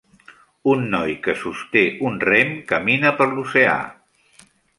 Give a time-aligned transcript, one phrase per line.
[0.71, 3.77] Un noi que sosté un rem camina per l'oceà.